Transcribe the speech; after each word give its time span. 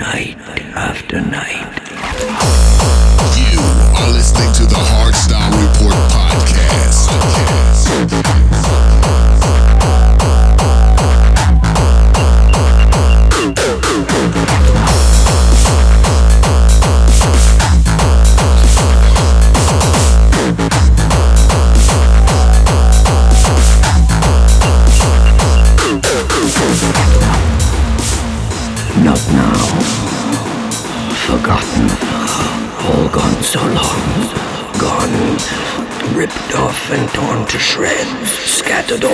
night 0.00 0.38
after 0.74 1.20
night. 1.20 1.76
You 3.36 3.60
are 4.00 4.10
listening 4.10 4.50
to 4.54 4.64
the 4.64 4.80
Hardstyle 4.80 5.52
Report 5.60 5.92
podcast. 5.92 6.19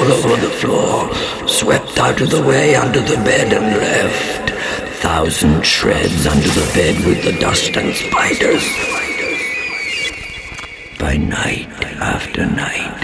Over 0.08 0.36
the 0.36 0.50
floor. 0.50 1.12
Swept 1.48 1.98
out 1.98 2.20
of 2.20 2.30
the 2.30 2.40
way 2.40 2.76
under 2.76 3.00
the 3.00 3.16
bed 3.16 3.52
and 3.52 3.76
left. 3.76 4.50
Thousand 5.00 5.66
shreds 5.66 6.28
under 6.28 6.48
the 6.48 6.70
bed 6.74 7.04
with 7.04 7.24
the 7.24 7.36
dust 7.40 7.76
and 7.76 7.92
spiders. 7.92 8.62
By 11.00 11.16
night 11.16 11.68
after 11.98 12.46
night. 12.46 12.95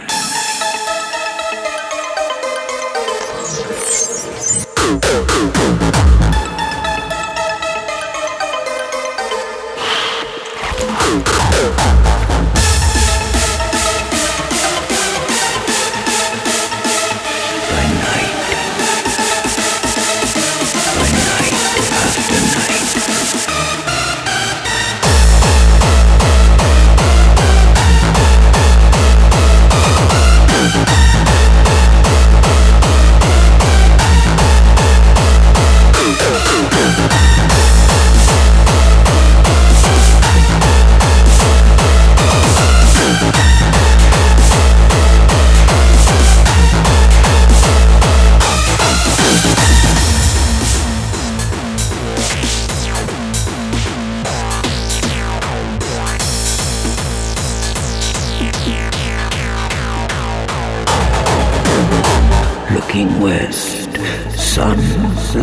Looking 62.93 63.23
west, 63.23 63.89
sun 64.37 64.77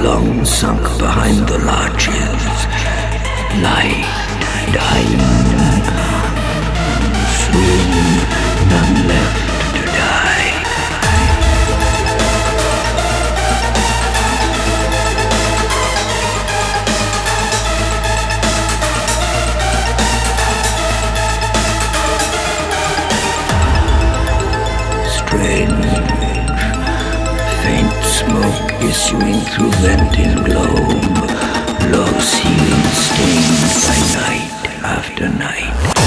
long 0.04 0.46
sunk 0.46 0.84
behind 1.00 1.48
the 1.48 1.58
larches. 1.58 2.44
Light 3.66 4.06
dying. 4.72 5.20
Soon 7.42 7.90
none 8.70 9.08
left 9.08 9.49
issuing 28.90 29.40
through 29.52 29.72
vent 29.84 30.18
in 30.18 30.36
globe. 30.44 31.18
Low 31.92 32.12
ceiling 32.20 32.86
stained 33.06 33.62
by 33.86 33.98
night 34.18 34.84
after 34.84 35.30
night. 35.30 35.99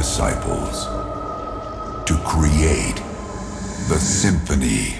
disciples 0.00 0.86
to 2.06 2.16
create 2.24 2.96
the 3.90 3.98
Symphony 3.98 4.94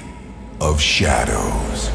of 0.61 0.79
Shadows. 0.79 1.89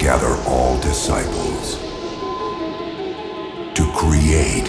gather 0.00 0.34
all 0.48 0.80
disciples 0.80 1.76
to 3.74 3.92
create 3.94 4.64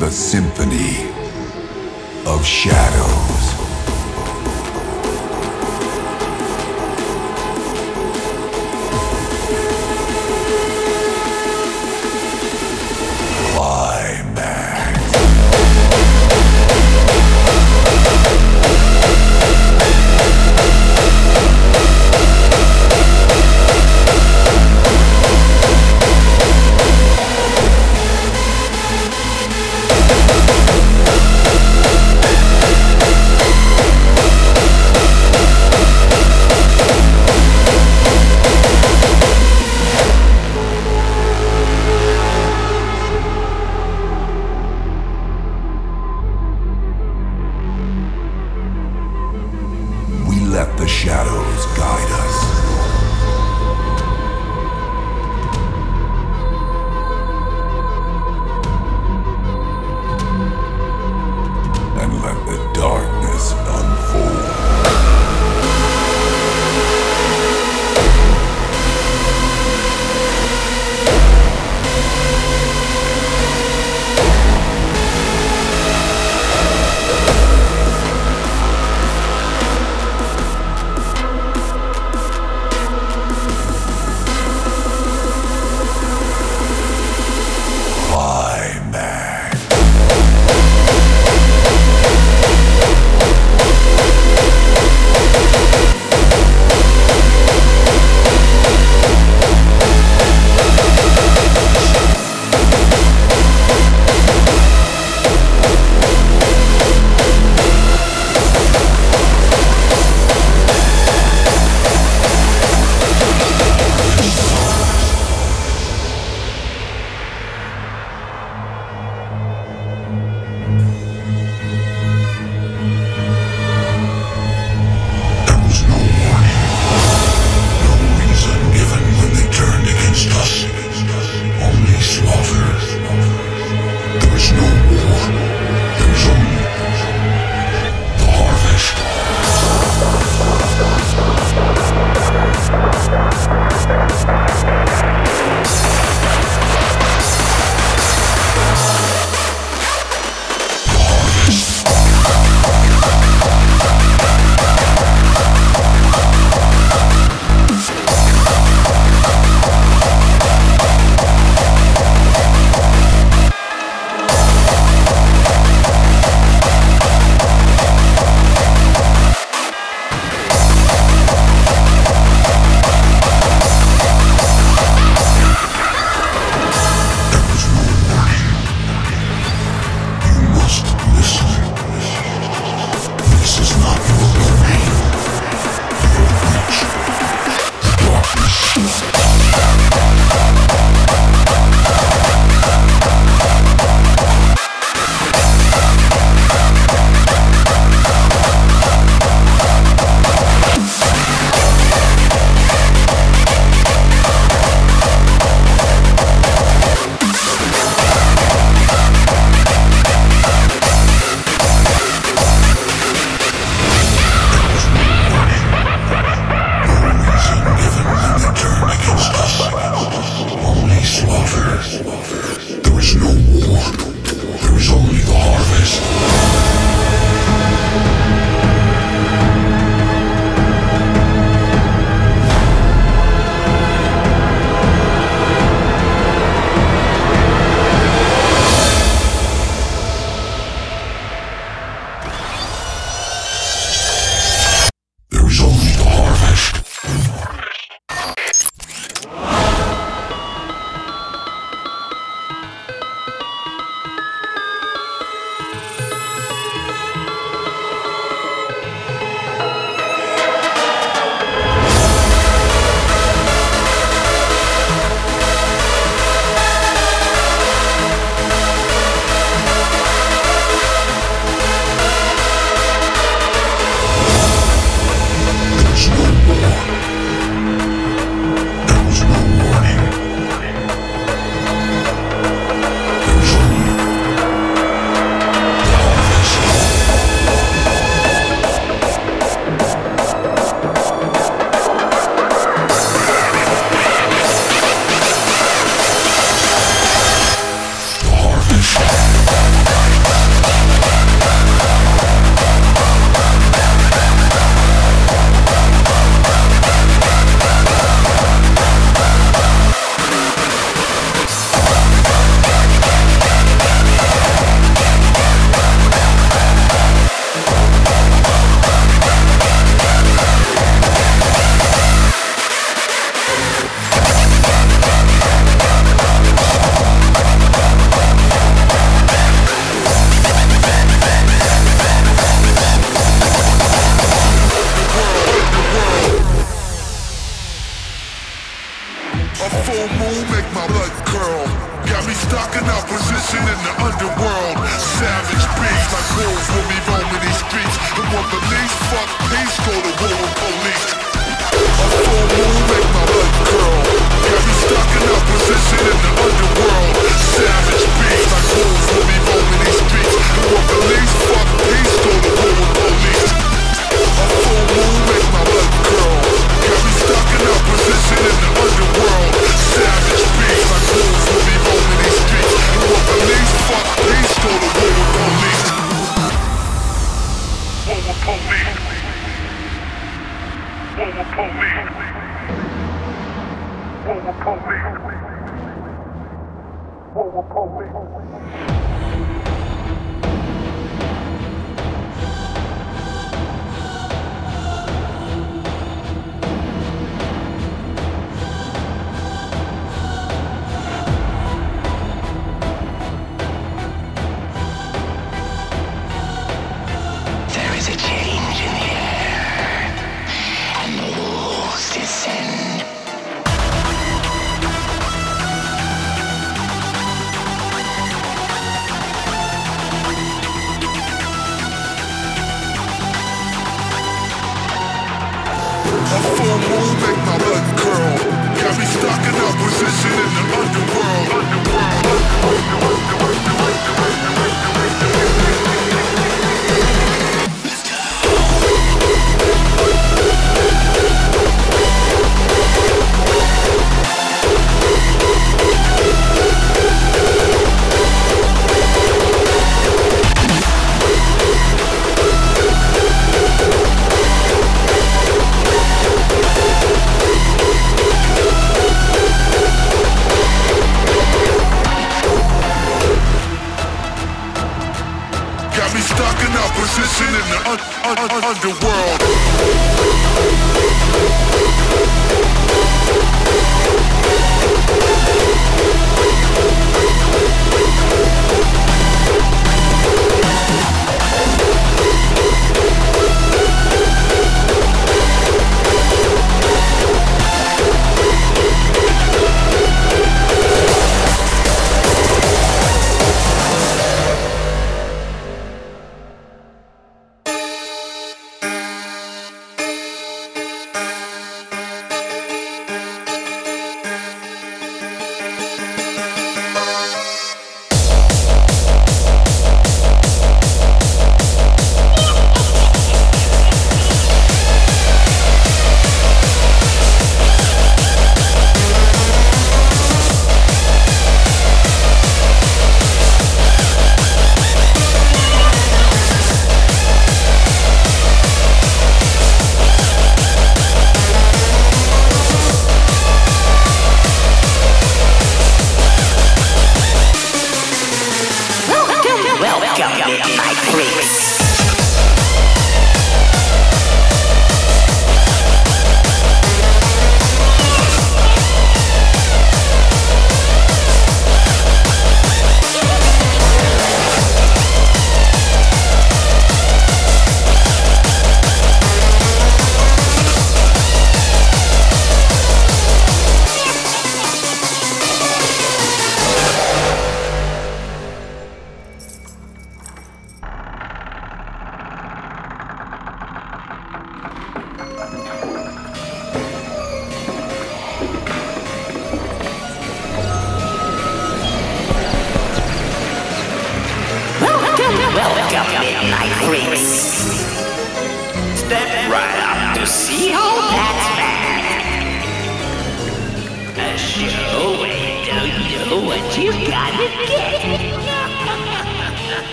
the 0.00 0.10
symphony 0.10 1.08
of 2.26 2.44
shadows. 2.44 3.39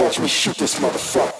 Watch 0.00 0.20
me 0.20 0.28
shoot 0.28 0.56
this 0.56 0.78
motherfucker. 0.78 1.33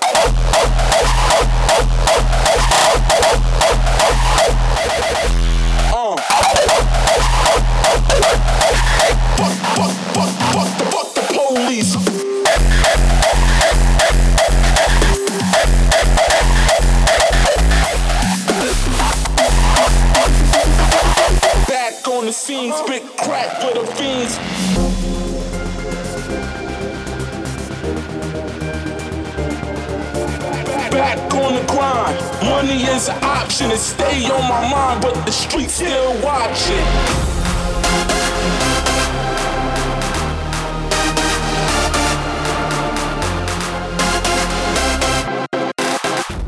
money 32.74 32.86
is 32.90 33.08
an 33.08 33.22
option 33.22 33.70
and 33.70 33.78
stay 33.78 34.24
on 34.24 34.48
my 34.48 34.70
mind, 34.70 35.02
but 35.02 35.14
the 35.24 35.30
streets 35.30 35.74
still 35.74 36.12
watching. 36.22 36.76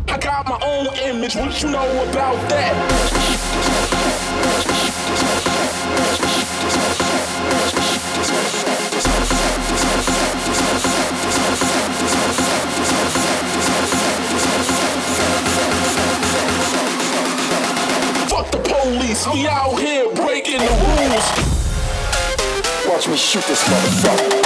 I 0.09 0.19
got 0.21 0.49
my 0.49 0.59
own 0.63 0.87
image, 0.99 1.35
what 1.37 1.63
you 1.63 1.71
know 1.71 2.03
about 2.11 2.49
that? 2.49 2.96
shoot 23.37 23.49
this 23.49 23.65
motherfucker. 23.69 24.46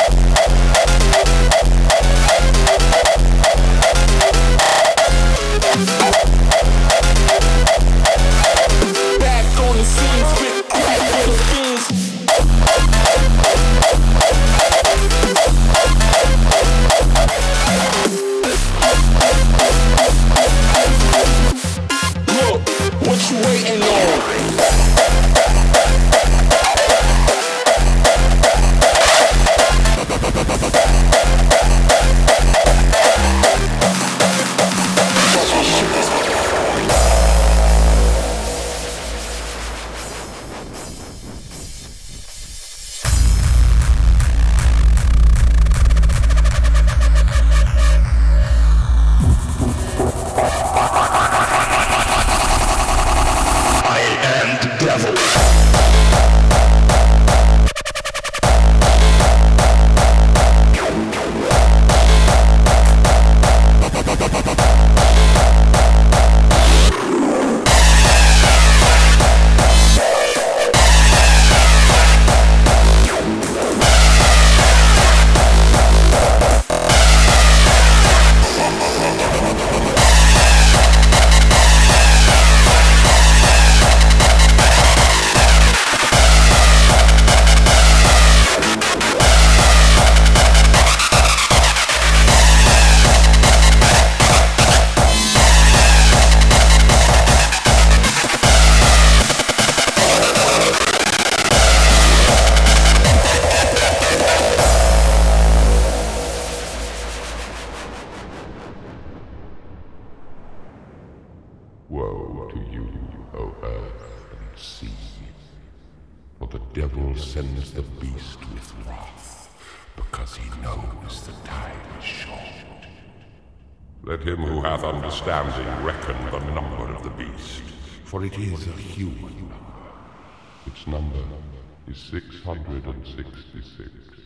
is 131.90 131.98
666. 131.98 134.20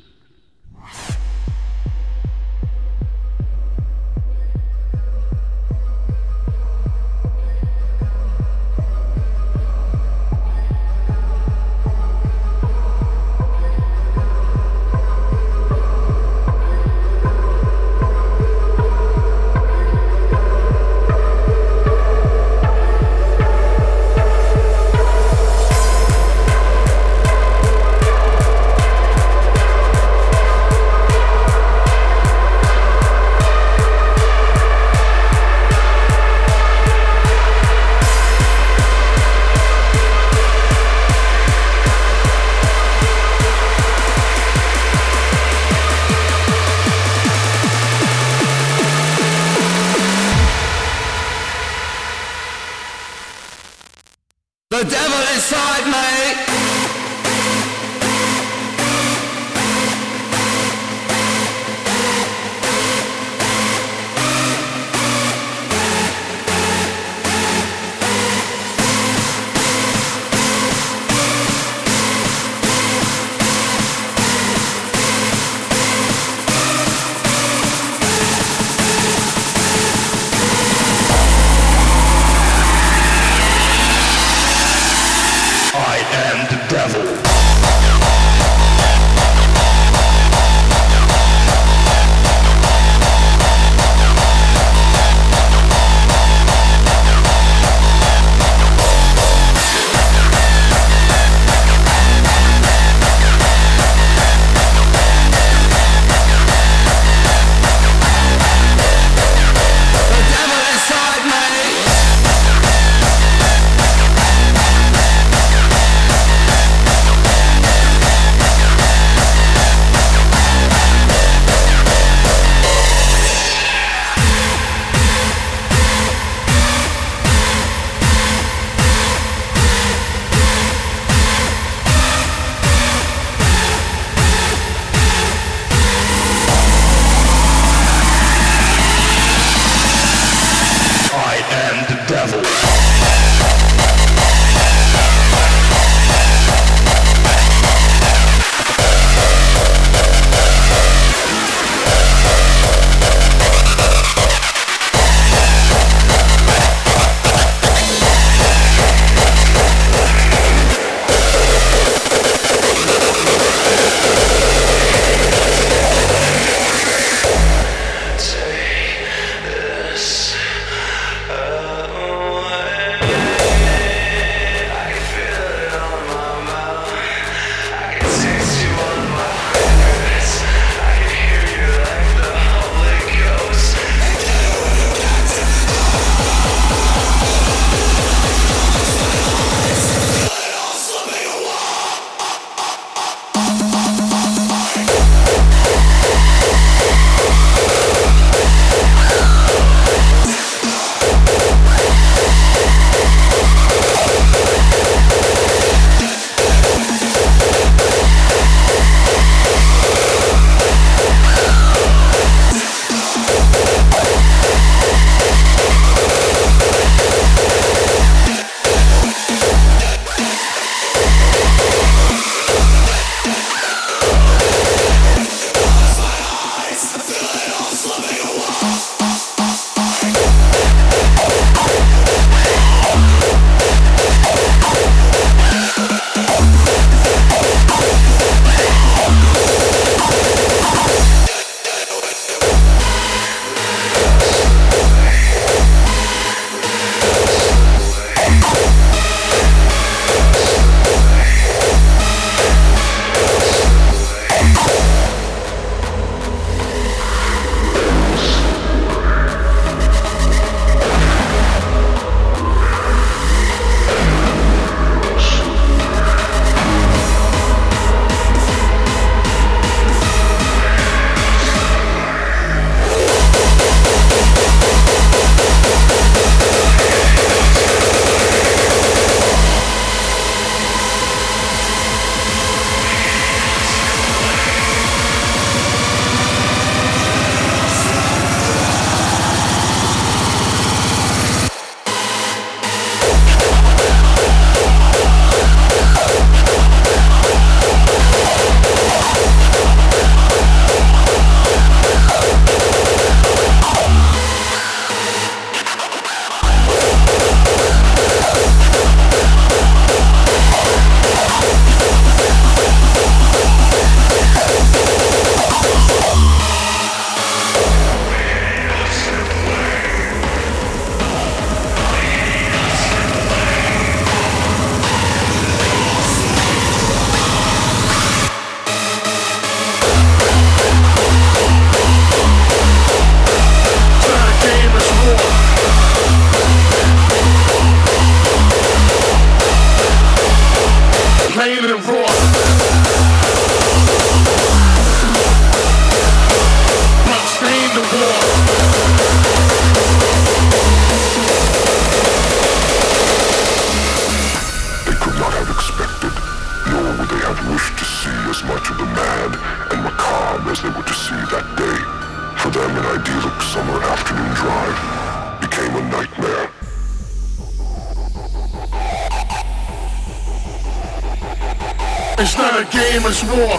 is 373.06 373.22
war. 373.24 373.58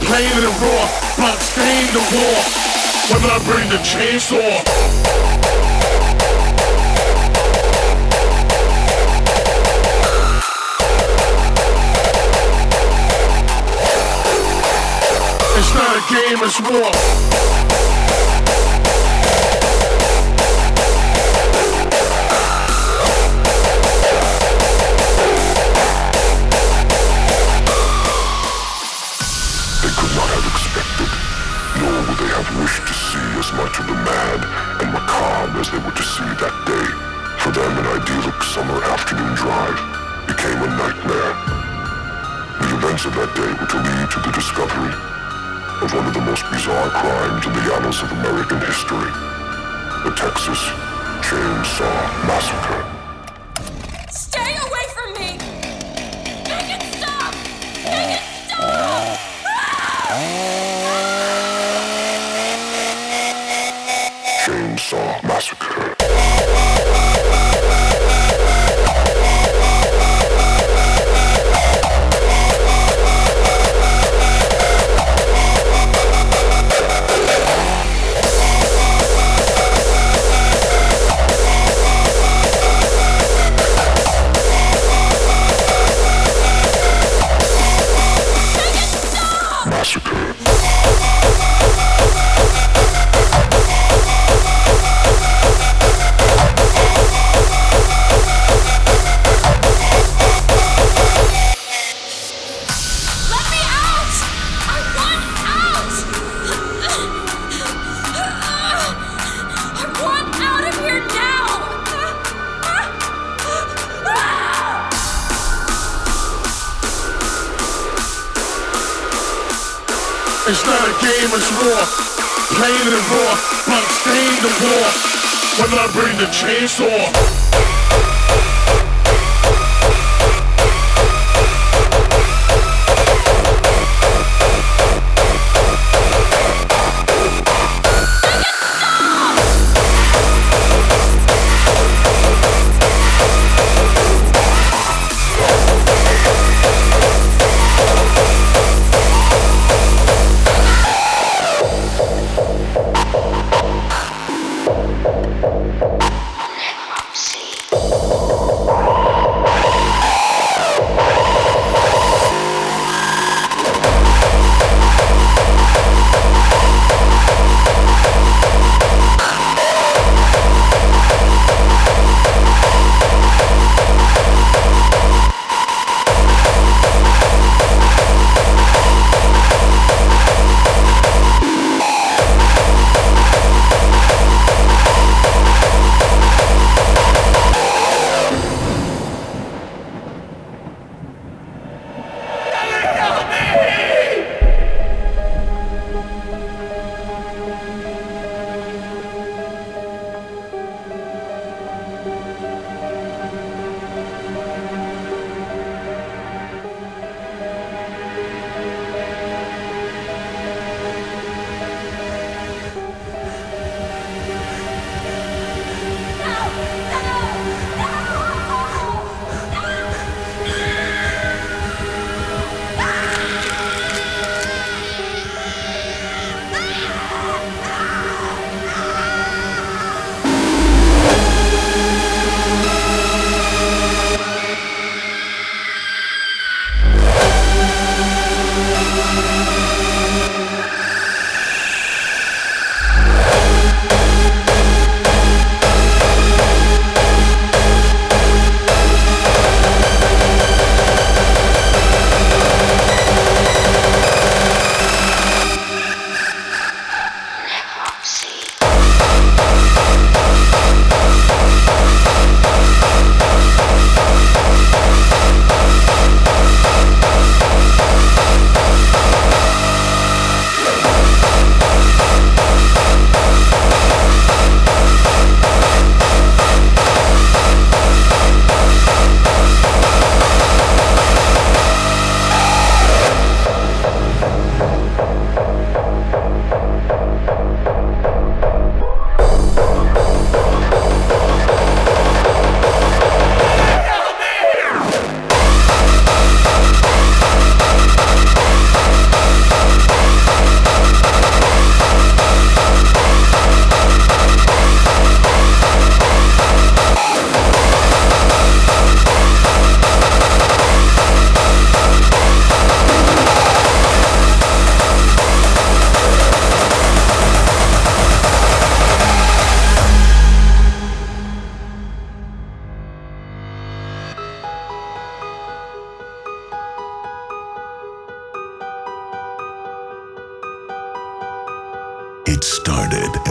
Pain 0.00 0.32
and 0.32 0.56
raw, 0.60 0.84
but 1.16 1.38
stained 1.38 1.90
the 1.94 2.02
war. 2.14 2.36
When 3.10 3.30
I 3.30 3.38
bring 3.44 3.68
the 3.68 3.78
chainsaw. 3.78 4.38
It's 15.58 15.74
not 15.74 15.96
a 15.96 16.02
game, 16.12 16.38
it's 16.42 16.60
war. 16.60 17.51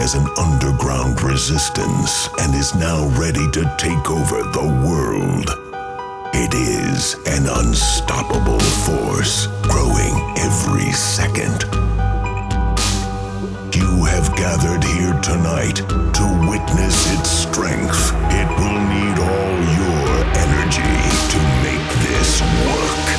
as 0.02 0.14
an 0.14 0.26
underground 0.36 1.22
resistance 1.22 2.28
and 2.40 2.52
is 2.56 2.74
now 2.74 3.06
ready 3.16 3.48
to 3.52 3.62
take 3.78 4.10
over 4.10 4.42
the 4.50 4.84
world. 4.84 5.48
It 6.34 6.52
is 6.54 7.14
an 7.26 7.46
unstoppable 7.46 8.58
force 8.58 9.46
growing 9.62 10.14
every 10.38 10.90
second. 10.90 11.62
You 13.72 14.04
have 14.06 14.34
gathered 14.34 14.82
here 14.82 15.14
tonight 15.20 15.76
to 15.76 16.48
witness 16.50 16.96
its 17.16 17.30
strength. 17.30 18.10
It 18.34 18.48
will 18.58 18.80
need 18.90 19.16
all 19.22 19.54
your 19.78 20.08
energy 20.34 20.98
to 21.30 21.38
make 21.62 21.88
this 22.10 22.42
work. 22.66 23.11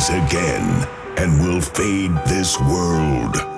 rise 0.00 0.10
again 0.10 0.88
and 1.18 1.40
will 1.40 1.60
fade 1.60 2.14
this 2.26 2.58
world. 2.60 3.49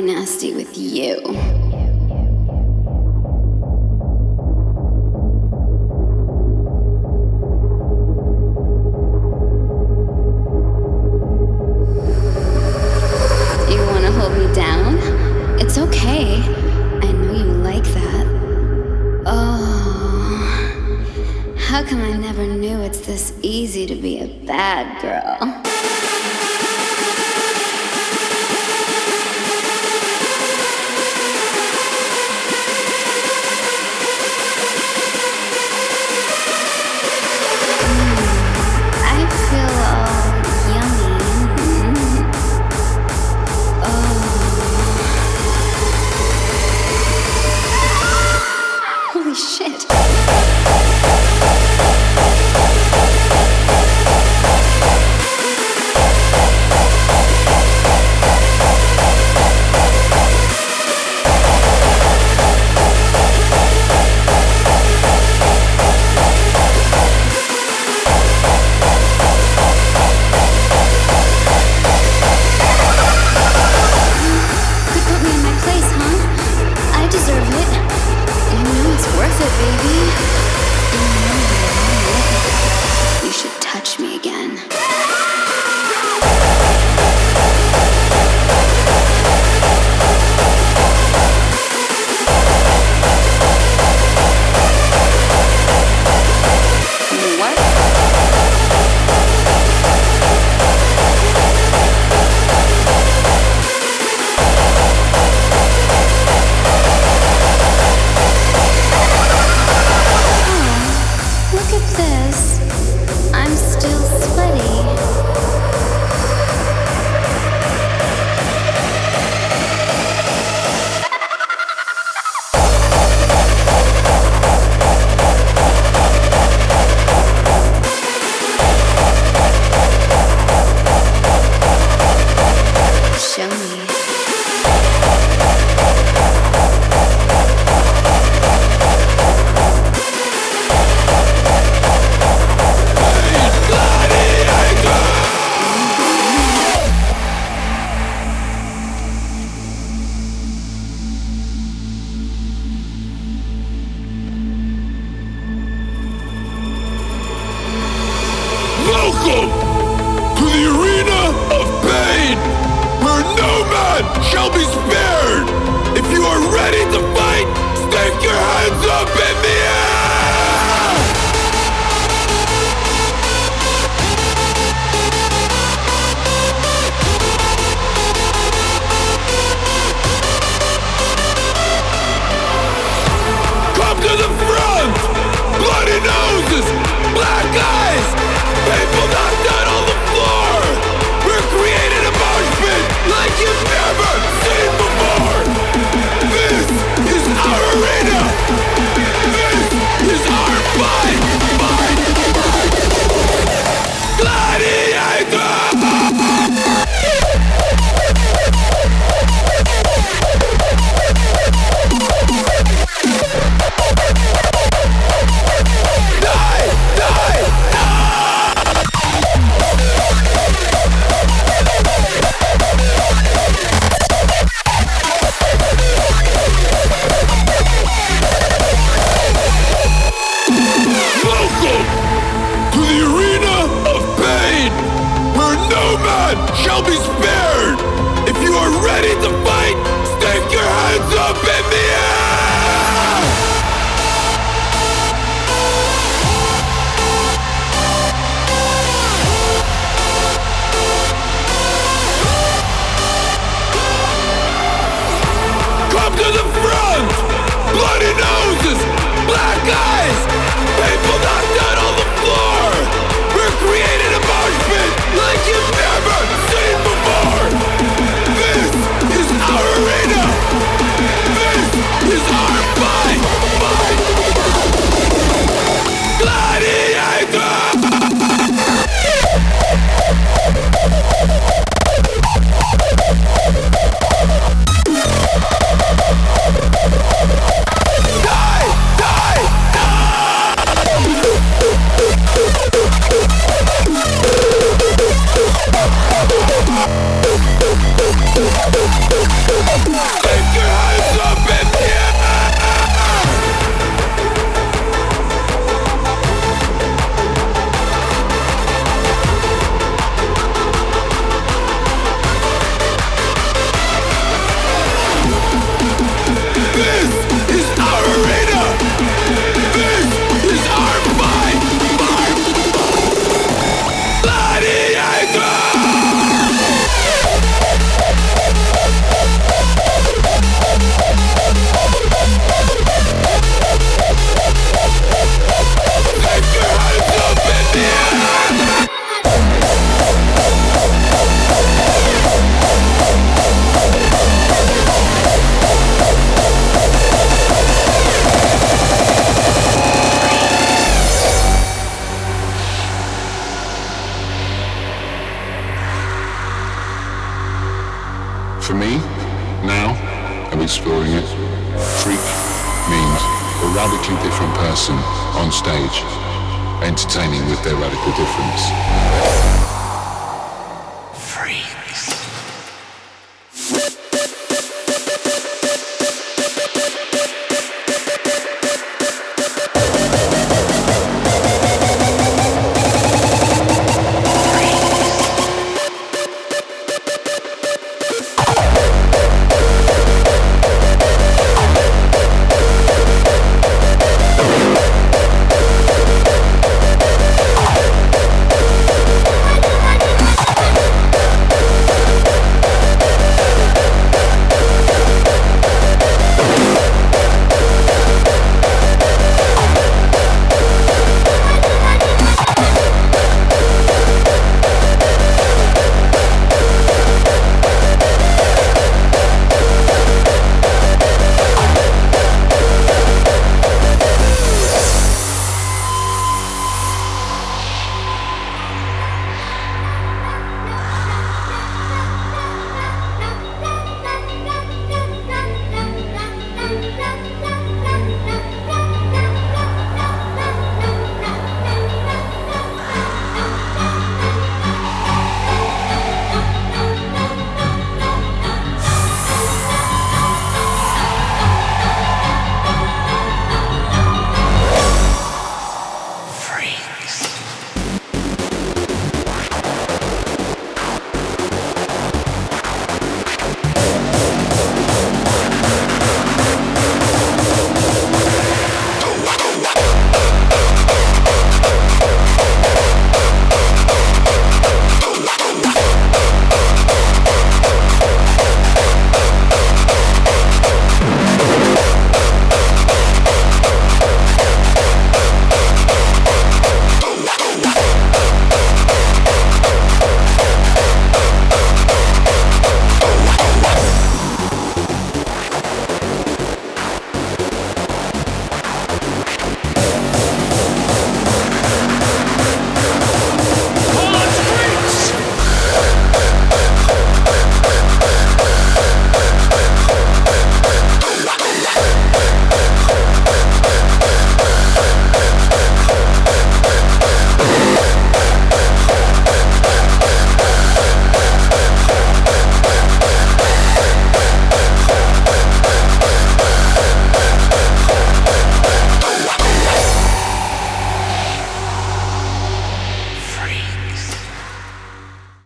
Nasty 0.00 0.54
with 0.54 0.76
you. 0.76 1.75